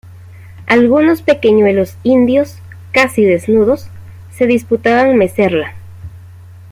algunos 0.65 1.21
pequeñuelos 1.21 1.95
indios, 2.01 2.55
casi 2.91 3.23
desnudos, 3.23 3.85
se 4.35 4.47
disputaban 4.47 5.15
mecerla. 5.15 5.75